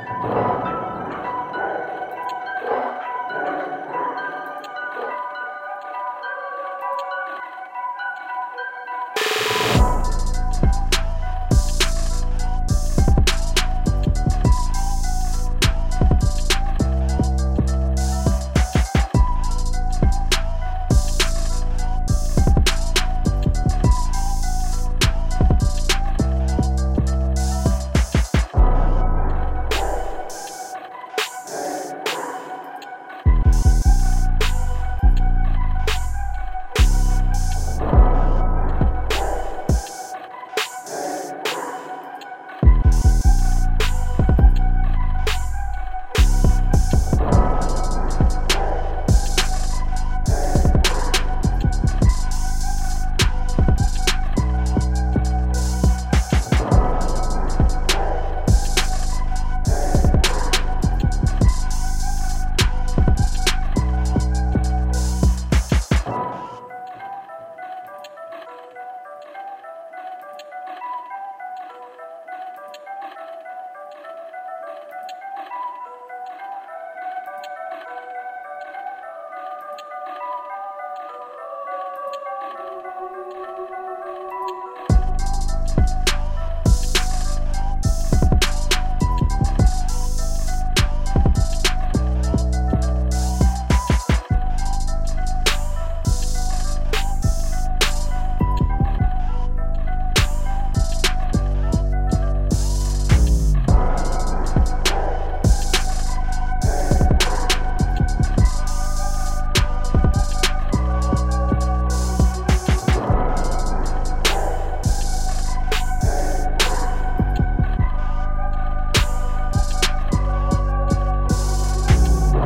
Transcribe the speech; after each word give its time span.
Yeah. 0.00 0.47